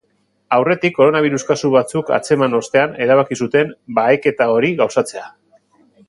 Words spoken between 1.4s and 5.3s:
kasu batzuk atzeman ostean erabaki zuten baheketa hori gauzatzea.